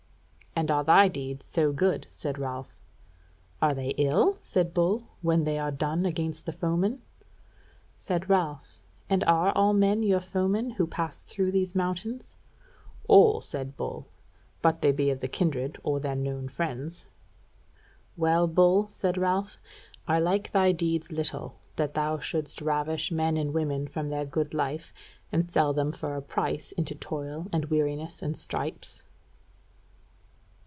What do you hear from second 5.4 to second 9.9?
they are done against the foemen?" Said Ralph: "And are all